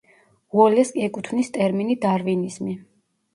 უოლეს 0.61 0.89
ეკუთვნის 1.07 1.53
ტერმინი 1.59 1.99
„დარვინიზმი“. 2.07 2.75